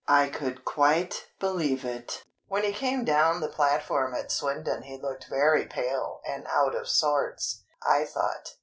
I 0.07 0.29
could 0.29 0.65
quite 0.65 1.27
believe 1.39 1.85
it! 1.85 2.23
When 2.47 2.63
he 2.63 2.73
came 2.73 3.05
down 3.05 3.39
the 3.39 3.47
platform 3.47 4.15
at 4.15 4.31
Swindon 4.31 4.81
he 4.81 4.97
looked 4.97 5.29
very 5.29 5.67
pale 5.67 6.21
and 6.25 6.47
out 6.47 6.73
of 6.73 6.89
sorts, 6.89 7.61
I 7.87 8.05
thought. 8.05 8.55